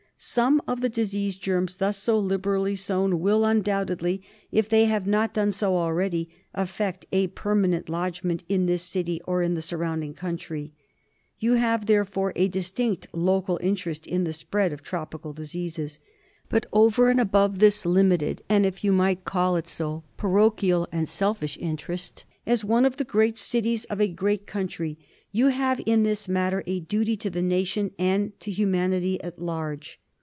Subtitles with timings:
[0.23, 5.33] Some of the disease germs thus so liberally sown will undoubtedly, if they have not
[5.33, 10.73] done so already, effect a permanent lodgment in this city or in the surrounding country.
[11.39, 15.99] You have, therefore, a distinct local interest in the subject of tropical diseases.
[16.49, 21.09] But over and above this limited, and, if I might call it so, parochial and
[21.09, 24.99] selfish interest, as one of the great cities of a great country
[25.31, 29.97] you have in this matter a duty to the nation and to humanity at large.